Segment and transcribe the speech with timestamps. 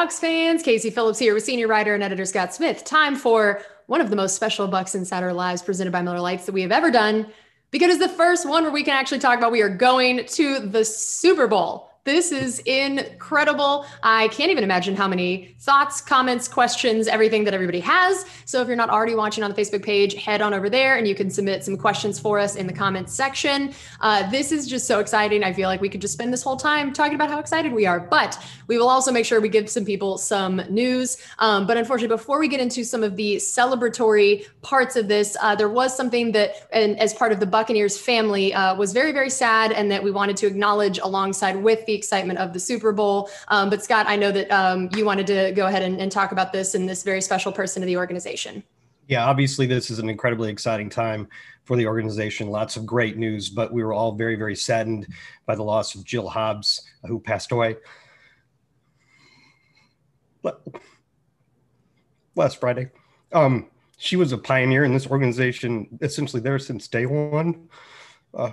[0.00, 0.62] Bucks fans.
[0.62, 2.84] Casey Phillips here with senior writer and editor Scott Smith.
[2.84, 6.52] Time for one of the most special Bucks Insider Lives presented by Miller Lites that
[6.52, 7.26] we have ever done
[7.70, 10.60] because it's the first one where we can actually talk about we are going to
[10.60, 11.89] the Super Bowl.
[12.10, 13.86] This is incredible.
[14.02, 18.24] I can't even imagine how many thoughts, comments, questions, everything that everybody has.
[18.46, 21.06] So if you're not already watching on the Facebook page, head on over there and
[21.06, 23.72] you can submit some questions for us in the comments section.
[24.00, 25.44] Uh, this is just so exciting.
[25.44, 27.86] I feel like we could just spend this whole time talking about how excited we
[27.86, 28.36] are, but
[28.66, 31.16] we will also make sure we give some people some news.
[31.38, 35.54] Um, but unfortunately, before we get into some of the celebratory parts of this, uh,
[35.54, 39.30] there was something that, and as part of the Buccaneers family, uh, was very, very
[39.30, 43.30] sad and that we wanted to acknowledge alongside with the excitement of the Super Bowl.
[43.48, 46.32] Um, but Scott, I know that um, you wanted to go ahead and, and talk
[46.32, 48.62] about this and this very special person to the organization.
[49.06, 51.28] Yeah, obviously, this is an incredibly exciting time
[51.64, 52.48] for the organization.
[52.48, 55.06] Lots of great news, but we were all very, very saddened
[55.46, 57.76] by the loss of Jill Hobbs, who passed away
[62.36, 62.90] last Friday.
[63.32, 67.68] Um, she was a pioneer in this organization, essentially there since day one.
[68.32, 68.52] Uh,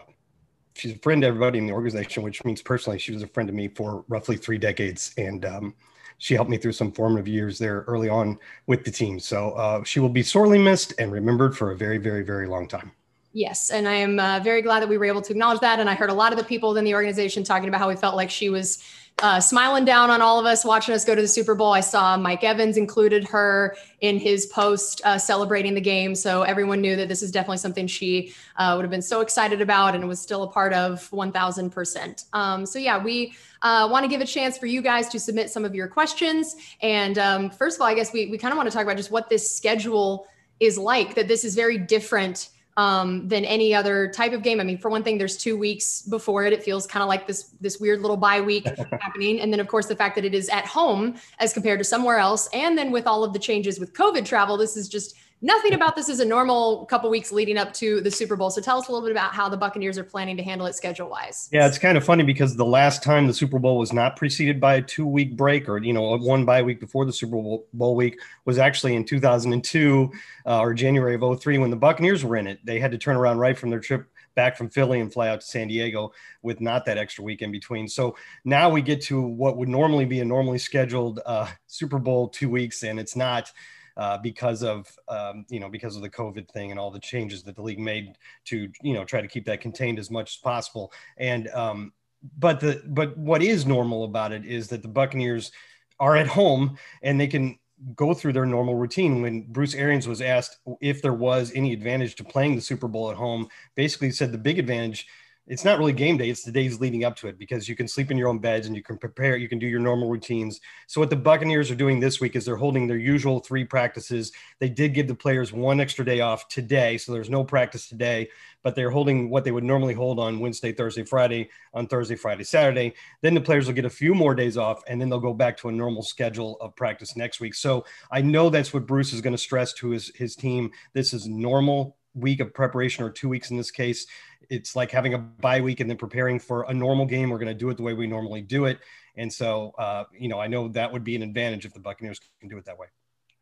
[0.77, 3.47] she's a friend to everybody in the organization, which means personally, she was a friend
[3.47, 5.13] to me for roughly three decades.
[5.17, 5.73] And um,
[6.17, 9.19] she helped me through some formative years there early on with the team.
[9.19, 12.67] So uh, she will be sorely missed and remembered for a very, very, very long
[12.67, 12.91] time.
[13.33, 15.79] Yes, and I am uh, very glad that we were able to acknowledge that.
[15.79, 17.95] And I heard a lot of the people in the organization talking about how we
[17.95, 18.83] felt like she was
[19.23, 21.73] uh, smiling down on all of us, watching us go to the Super Bowl.
[21.73, 26.13] I saw Mike Evans included her in his post uh, celebrating the game.
[26.13, 29.59] So everyone knew that this is definitely something she uh, would have been so excited
[29.59, 32.25] about and was still a part of 1000%.
[32.33, 35.49] Um, so, yeah, we uh, want to give a chance for you guys to submit
[35.49, 36.55] some of your questions.
[36.83, 38.97] And um, first of all, I guess we, we kind of want to talk about
[38.97, 40.27] just what this schedule
[40.59, 44.61] is like, that this is very different um, than any other type of game.
[44.61, 46.53] I mean, for one thing, there's two weeks before it.
[46.53, 48.65] It feels kind of like this this weird little bye week
[49.01, 51.83] happening, and then of course the fact that it is at home as compared to
[51.83, 55.15] somewhere else, and then with all of the changes with COVID travel, this is just
[55.41, 58.49] Nothing about this is a normal couple weeks leading up to the Super Bowl.
[58.49, 60.73] So tell us a little bit about how the Buccaneers are planning to handle it
[60.73, 61.47] schedule wise.
[61.51, 64.59] Yeah, it's kind of funny because the last time the Super Bowl was not preceded
[64.59, 67.35] by a two week break or, you know, one bye week before the Super
[67.71, 70.11] Bowl week was actually in 2002
[70.47, 72.59] uh, or January of 03 when the Buccaneers were in it.
[72.65, 75.41] They had to turn around right from their trip back from Philly and fly out
[75.41, 77.87] to San Diego with not that extra week in between.
[77.87, 82.27] So now we get to what would normally be a normally scheduled uh, Super Bowl
[82.27, 83.51] two weeks, and it's not
[83.97, 87.43] uh, because of um, you know because of the COVID thing and all the changes
[87.43, 90.37] that the league made to you know try to keep that contained as much as
[90.37, 90.91] possible.
[91.17, 91.91] And um,
[92.37, 95.51] but the but what is normal about it is that the Buccaneers
[95.99, 97.57] are at home and they can
[97.95, 99.21] go through their normal routine.
[99.21, 103.11] When Bruce Arians was asked if there was any advantage to playing the Super Bowl
[103.11, 105.07] at home, basically said the big advantage
[105.47, 106.29] it's not really game day.
[106.29, 108.67] It's the days leading up to it because you can sleep in your own beds
[108.67, 110.59] and you can prepare, you can do your normal routines.
[110.87, 114.33] So, what the Buccaneers are doing this week is they're holding their usual three practices.
[114.59, 116.97] They did give the players one extra day off today.
[116.97, 118.29] So, there's no practice today,
[118.61, 122.43] but they're holding what they would normally hold on Wednesday, Thursday, Friday, on Thursday, Friday,
[122.43, 122.93] Saturday.
[123.21, 125.57] Then the players will get a few more days off and then they'll go back
[125.57, 127.55] to a normal schedule of practice next week.
[127.55, 130.71] So, I know that's what Bruce is going to stress to his, his team.
[130.93, 134.07] This is normal week of preparation or two weeks in this case
[134.49, 137.29] it's like having a bye week and then preparing for a normal game.
[137.29, 138.79] We're going to do it the way we normally do it.
[139.15, 142.19] And so, uh, you know, I know that would be an advantage if the Buccaneers
[142.39, 142.87] can do it that way.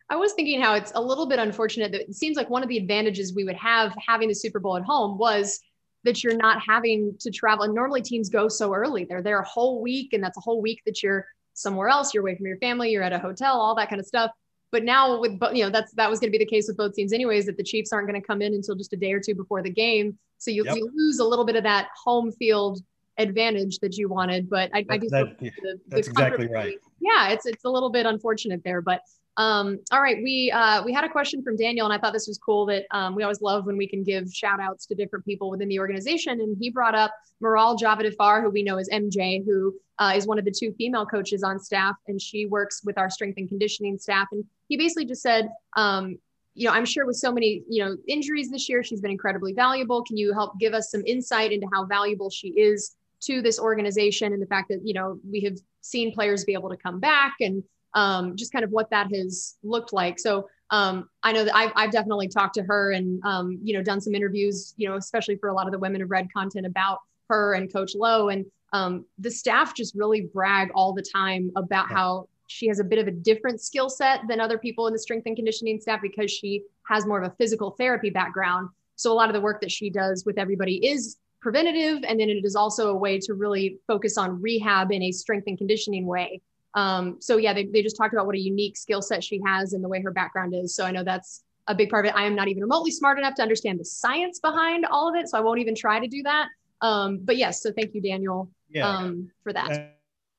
[0.09, 2.69] I was thinking how it's a little bit unfortunate that it seems like one of
[2.69, 5.59] the advantages we would have having the Super Bowl at home was
[6.03, 7.65] that you're not having to travel.
[7.65, 9.05] And normally teams go so early.
[9.05, 12.13] They're there a whole week, and that's a whole week that you're somewhere else.
[12.13, 12.91] You're away from your family.
[12.91, 13.59] You're at a hotel.
[13.59, 14.29] All that kind of stuff.
[14.71, 16.93] But now with you know that's that was going to be the case with both
[16.93, 17.45] teams anyways.
[17.45, 19.61] That the Chiefs aren't going to come in until just a day or two before
[19.61, 20.75] the game, so you, yep.
[20.75, 22.81] you lose a little bit of that home field
[23.17, 24.49] advantage that you wanted.
[24.49, 26.77] But I, I do that, the, the that's exactly right.
[26.99, 29.01] Yeah, it's it's a little bit unfortunate there, but
[29.37, 32.27] um, all right, we uh, we had a question from Daniel, and I thought this
[32.27, 32.65] was cool.
[32.67, 35.67] That um, we always love when we can give shout outs to different people within
[35.67, 40.13] the organization, and he brought up Maral Javadifar, who we know as MJ, who uh,
[40.15, 43.37] is one of the two female coaches on staff, and she works with our strength
[43.37, 44.27] and conditioning staff.
[44.31, 46.17] And he basically just said, um,
[46.53, 49.53] you know, I'm sure with so many you know injuries this year, she's been incredibly
[49.53, 50.03] valuable.
[50.03, 54.33] Can you help give us some insight into how valuable she is to this organization
[54.33, 57.35] and the fact that you know we have seen players be able to come back
[57.41, 57.63] and
[57.95, 60.19] um, just kind of what that has looked like.
[60.19, 63.83] So um, I know that I've, I've, definitely talked to her and, um, you know,
[63.83, 66.65] done some interviews, you know, especially for a lot of the women have read content
[66.65, 68.29] about her and Coach Lowe.
[68.29, 72.83] And um, the staff just really brag all the time about how she has a
[72.83, 76.01] bit of a different skill set than other people in the strength and conditioning staff
[76.01, 78.69] because she has more of a physical therapy background.
[78.95, 82.03] So a lot of the work that she does with everybody is preventative.
[82.07, 85.47] And then it is also a way to really focus on rehab in a strength
[85.47, 86.41] and conditioning way
[86.75, 89.73] Um, so yeah, they, they just talked about what a unique skill set she has
[89.73, 90.75] and the way her background is.
[90.75, 92.15] So I know that's a big part of it.
[92.15, 95.29] I am not even remotely smart enough to understand the science behind all of it.
[95.29, 96.49] So I won't even try to do that.
[96.81, 98.87] Um, but yes, so thank you, Daniel, yeah.
[98.87, 99.94] um, for that.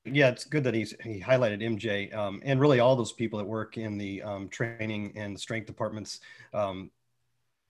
[0.06, 3.44] Yeah, it's good that he's he highlighted MJ um, and really all those people that
[3.44, 6.20] work in the um, training and strength departments.
[6.54, 6.90] Um,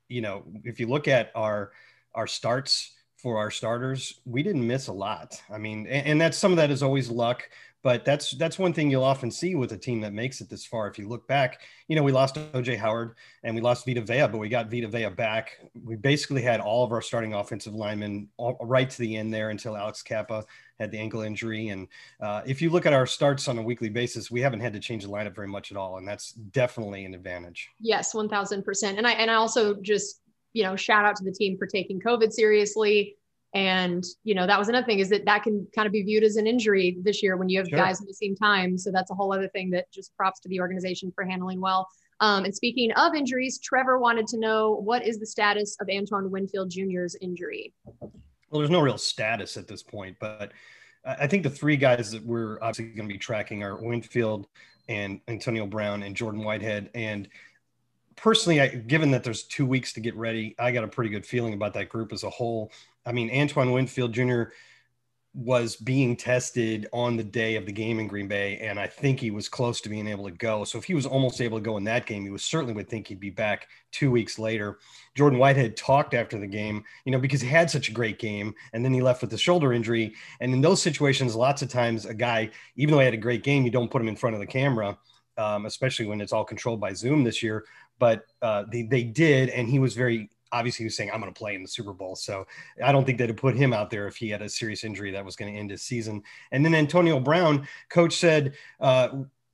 [0.08, 1.72] you know, if you look at our
[2.14, 5.40] our starts for our starters, we didn't miss a lot.
[5.50, 7.48] I mean, and, and that's some of that is always luck.
[7.86, 10.66] But that's that's one thing you'll often see with a team that makes it this
[10.66, 10.88] far.
[10.88, 14.26] If you look back, you know, we lost OJ Howard and we lost Vita Vea,
[14.26, 15.60] but we got Vita Vea back.
[15.84, 19.50] We basically had all of our starting offensive linemen all, right to the end there
[19.50, 20.44] until Alex Cappa
[20.80, 21.68] had the ankle injury.
[21.68, 21.86] And
[22.20, 24.80] uh, if you look at our starts on a weekly basis, we haven't had to
[24.80, 27.70] change the lineup very much at all, and that's definitely an advantage.
[27.78, 28.98] Yes, one thousand percent.
[28.98, 30.22] And I and I also just
[30.54, 33.14] you know shout out to the team for taking COVID seriously
[33.56, 36.22] and, you know, that was another thing is that that can kind of be viewed
[36.22, 37.78] as an injury this year when you have sure.
[37.78, 38.76] guys missing time.
[38.76, 41.88] So that's a whole other thing that just props to the organization for handling well.
[42.20, 46.30] Um, and speaking of injuries, Trevor wanted to know what is the status of Antoine
[46.30, 47.72] Winfield Jr.'s injury?
[48.50, 50.52] Well, there's no real status at this point, but
[51.06, 54.48] I think the three guys that we're obviously going to be tracking are Winfield
[54.86, 56.90] and Antonio Brown and Jordan Whitehead.
[56.94, 57.26] And
[58.16, 61.26] personally, I, given that there's two weeks to get ready, I got a pretty good
[61.26, 62.72] feeling about that group as a whole.
[63.04, 64.44] I mean, Antoine Winfield Jr.
[65.34, 69.20] was being tested on the day of the game in Green Bay, and I think
[69.20, 70.64] he was close to being able to go.
[70.64, 72.88] So if he was almost able to go in that game, he was certainly would
[72.88, 74.78] think he'd be back two weeks later.
[75.14, 78.54] Jordan Whitehead talked after the game, you know, because he had such a great game,
[78.72, 80.14] and then he left with the shoulder injury.
[80.40, 83.44] And in those situations, lots of times a guy, even though he had a great
[83.44, 84.98] game, you don't put him in front of the camera.
[85.38, 87.66] Um, especially when it's all controlled by Zoom this year.
[87.98, 91.32] But uh, they, they did, and he was very obviously he was saying I'm going
[91.32, 92.16] to play in the Super Bowl.
[92.16, 92.46] So
[92.82, 95.10] I don't think they'd have put him out there if he had a serious injury
[95.12, 96.22] that was going to end his season.
[96.52, 99.08] And then Antonio Brown, coach said, uh,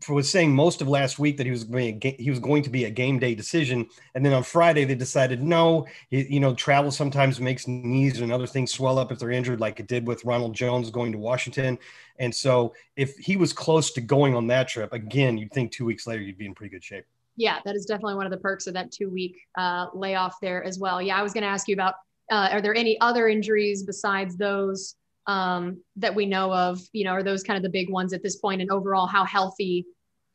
[0.08, 2.86] was saying most of last week that he was going he was going to be
[2.86, 3.86] a game day decision,
[4.16, 8.46] and then on Friday they decided no, you know, travel sometimes makes knees and other
[8.46, 11.78] things swell up if they're injured, like it did with Ronald Jones going to Washington.
[12.18, 15.84] And so if he was close to going on that trip again, you'd think two
[15.84, 17.04] weeks later you'd be in pretty good shape
[17.37, 20.62] yeah, that is definitely one of the perks of that two week uh, layoff there
[20.64, 21.00] as well.
[21.00, 21.94] Yeah, I was going to ask you about
[22.31, 24.96] uh, are there any other injuries besides those
[25.26, 26.81] um, that we know of?
[26.93, 28.61] You know, are those kind of the big ones at this point?
[28.61, 29.87] And overall, how healthy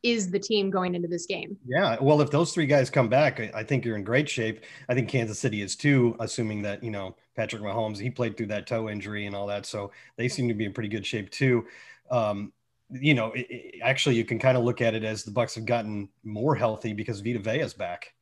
[0.02, 1.56] is the team going into this game?
[1.66, 4.64] Yeah, well, if those three guys come back, I, I think you're in great shape.
[4.88, 8.46] I think Kansas City is too, assuming that you know Patrick Mahomes he played through
[8.46, 11.30] that toe injury and all that, so they seem to be in pretty good shape
[11.30, 11.66] too.
[12.10, 12.52] Um,
[12.90, 15.54] you know, it, it, actually, you can kind of look at it as the Bucks
[15.54, 18.14] have gotten more healthy because Vita Vea is back,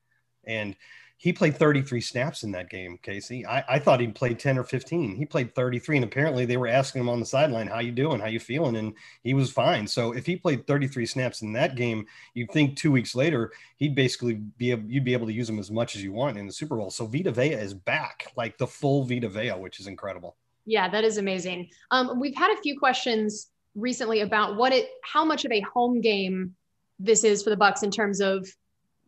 [0.44, 0.76] and
[1.18, 2.98] he played 33 snaps in that game.
[3.02, 5.16] Casey, I, I thought he'd play 10 or 15.
[5.16, 8.20] He played 33, and apparently they were asking him on the sideline, "How you doing?
[8.20, 8.92] How you feeling?" And
[9.22, 9.86] he was fine.
[9.86, 13.94] So if he played 33 snaps in that game, you'd think two weeks later he'd
[13.94, 16.46] basically be able, you'd be able to use him as much as you want in
[16.46, 16.90] the Super Bowl.
[16.90, 20.36] So Vita Vea is back, like the full Vita Vea, which is incredible.
[20.66, 21.70] Yeah, that is amazing.
[21.92, 26.00] Um, we've had a few questions recently about what it how much of a home
[26.00, 26.54] game
[26.98, 28.48] this is for the Bucks in terms of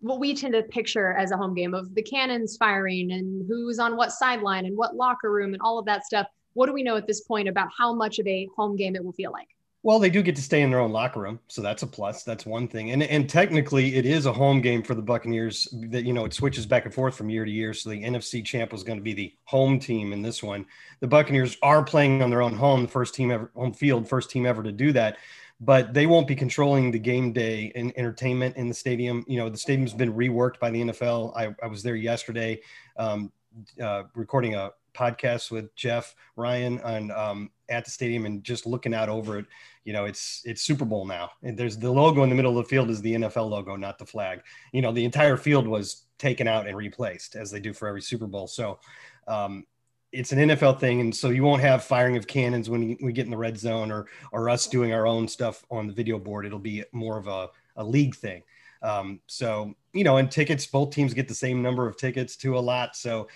[0.00, 3.78] what we tend to picture as a home game of the cannons firing and who's
[3.78, 6.26] on what sideline and what locker room and all of that stuff.
[6.52, 9.02] What do we know at this point about how much of a home game it
[9.02, 9.48] will feel like
[9.84, 12.24] well, they do get to stay in their own locker room, so that's a plus.
[12.24, 15.68] That's one thing, and and technically, it is a home game for the Buccaneers.
[15.90, 17.72] That you know, it switches back and forth from year to year.
[17.72, 20.66] So the NFC champ was going to be the home team in this one.
[21.00, 24.30] The Buccaneers are playing on their own home, the first team ever home field, first
[24.30, 25.18] team ever to do that.
[25.60, 29.24] But they won't be controlling the game day and entertainment in the stadium.
[29.28, 31.36] You know, the stadium's been reworked by the NFL.
[31.36, 32.60] I, I was there yesterday,
[32.96, 33.32] um,
[33.80, 38.94] uh, recording a podcast with Jeff Ryan on um, at the stadium and just looking
[38.94, 39.46] out over it.
[39.84, 42.64] You know, it's it's Super Bowl now, and there's the logo in the middle of
[42.64, 44.42] the field is the NFL logo, not the flag.
[44.72, 48.02] You know, the entire field was taken out and replaced as they do for every
[48.02, 48.46] Super Bowl.
[48.46, 48.78] So.
[49.26, 49.66] Um,
[50.10, 53.26] it's an NFL thing, and so you won't have firing of cannons when we get
[53.26, 56.46] in the red zone, or or us doing our own stuff on the video board.
[56.46, 58.42] It'll be more of a, a league thing.
[58.82, 62.56] Um, so you know, and tickets, both teams get the same number of tickets to
[62.56, 62.96] a lot.
[62.96, 63.28] So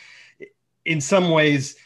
[0.85, 1.77] in some ways,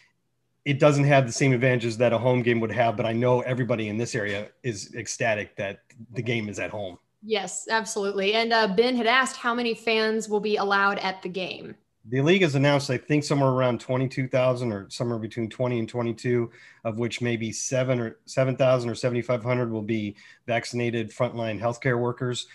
[0.67, 3.41] it doesn't have the same advantages that a home game would have, but I know
[3.43, 5.83] everybody in this area is ecstatic that
[6.13, 6.99] the game is at home.
[7.23, 8.35] Yes, absolutely.
[8.35, 11.77] And uh, Ben had asked how many fans will be allowed at the game.
[12.09, 16.51] The league has announced, I think, somewhere around 22,000 or somewhere between 20 and 22,
[16.85, 20.17] of which maybe seven or 7,000 or 7,500 will be
[20.49, 22.49] vaccinated frontline healthcare workers.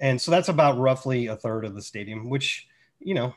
[0.00, 2.68] And so that's about roughly a third of the stadium, which
[3.00, 3.34] you know,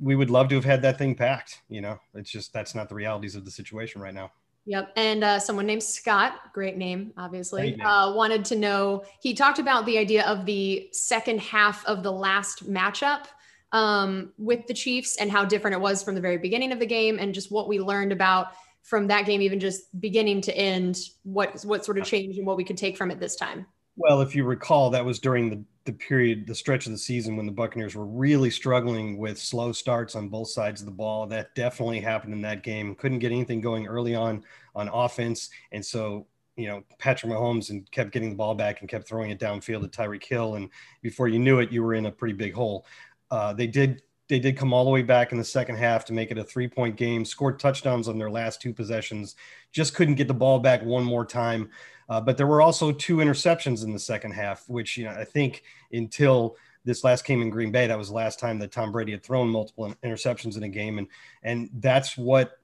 [0.00, 1.62] we would love to have had that thing packed.
[1.68, 4.32] You know, it's just that's not the realities of the situation right now.
[4.66, 4.92] Yep.
[4.96, 7.80] And uh, someone named Scott, great name, obviously, name.
[7.80, 9.02] Uh, wanted to know.
[9.20, 13.24] He talked about the idea of the second half of the last matchup
[13.72, 16.86] um, with the Chiefs and how different it was from the very beginning of the
[16.86, 18.48] game and just what we learned about
[18.82, 22.58] from that game, even just beginning to end, what what sort of change and what
[22.58, 23.66] we could take from it this time.
[24.00, 27.36] Well, if you recall, that was during the, the period, the stretch of the season
[27.36, 31.26] when the Buccaneers were really struggling with slow starts on both sides of the ball.
[31.26, 32.94] That definitely happened in that game.
[32.94, 34.44] Couldn't get anything going early on
[34.76, 35.50] on offense.
[35.72, 39.30] And so, you know, Patrick Mahomes and kept getting the ball back and kept throwing
[39.32, 40.54] it downfield to Tyreek Hill.
[40.54, 40.70] And
[41.02, 42.86] before you knew it, you were in a pretty big hole.
[43.32, 46.12] Uh, they did they did come all the way back in the second half to
[46.12, 49.34] make it a three point game, scored touchdowns on their last two possessions,
[49.72, 51.70] just couldn't get the ball back one more time.
[52.08, 55.24] Uh, but there were also two interceptions in the second half, which you know I
[55.24, 55.62] think
[55.92, 59.12] until this last game in Green Bay, that was the last time that Tom Brady
[59.12, 61.06] had thrown multiple interceptions in a game, and
[61.42, 62.58] and that's what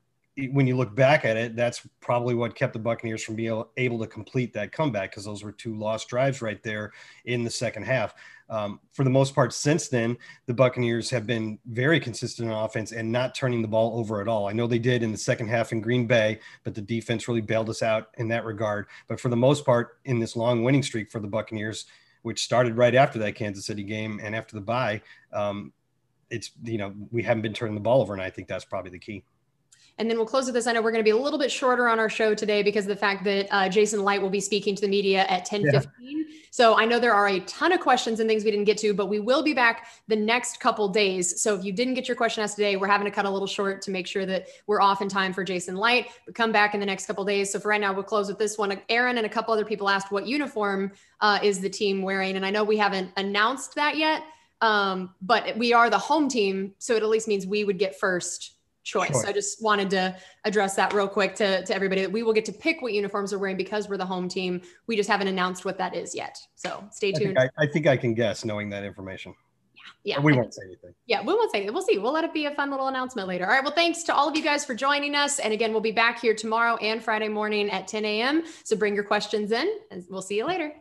[0.51, 3.99] when you look back at it, that's probably what kept the Buccaneers from being able
[4.01, 6.93] to complete that comeback because those were two lost drives right there
[7.25, 8.15] in the second half.
[8.51, 12.93] Um, for the most part, since then, the Buccaneers have been very consistent on offense
[12.93, 14.49] and not turning the ball over at all.
[14.49, 17.41] I know they did in the second half in Green Bay, but the defense really
[17.41, 18.87] bailed us out in that regard.
[19.07, 21.87] But for the most part, in this long winning streak for the Buccaneers,
[22.23, 25.01] which started right after that Kansas City game and after the bye,
[25.33, 25.73] um,
[26.31, 28.91] it's you know we haven't been turning the ball over, and I think that's probably
[28.91, 29.25] the key.
[29.99, 30.67] And then we'll close with this.
[30.67, 32.85] I know we're going to be a little bit shorter on our show today because
[32.85, 35.63] of the fact that uh, Jason Licht will be speaking to the media at 10
[35.63, 35.71] yeah.
[35.73, 36.27] 15.
[36.51, 38.95] So I know there are a ton of questions and things we didn't get to,
[38.95, 41.43] but we will be back the next couple days.
[41.43, 43.47] So if you didn't get your question asked today, we're having to cut a little
[43.47, 46.11] short to make sure that we're off in time for Jason Licht.
[46.27, 47.53] But come back in the next couple days.
[47.53, 48.81] So for right now, we'll close with this one.
[48.89, 52.37] Aaron and a couple other people asked what uniform uh, is the team wearing.
[52.37, 54.23] And I know we haven't announced that yet,
[54.61, 56.73] um, but we are the home team.
[56.79, 58.54] So it at least means we would get first
[58.85, 59.11] choice.
[59.11, 59.23] Sure.
[59.23, 62.33] So I just wanted to address that real quick to, to everybody that we will
[62.33, 64.61] get to pick what uniforms we're wearing because we're the home team.
[64.87, 66.39] We just haven't announced what that is yet.
[66.55, 67.39] So stay tuned.
[67.39, 69.35] I think I, I, think I can guess knowing that information.
[70.05, 70.17] Yeah.
[70.17, 70.23] yeah.
[70.23, 70.95] we won't say anything.
[71.07, 71.75] Yeah, we won't say anything.
[71.75, 71.99] We'll see.
[71.99, 73.47] We'll let it be a fun little announcement later.
[73.47, 73.65] All right.
[73.65, 75.39] Well, thanks to all of you guys for joining us.
[75.39, 78.45] And again, we'll be back here tomorrow and Friday morning at 10 a.m.
[78.65, 80.73] So bring your questions in and we'll see you later.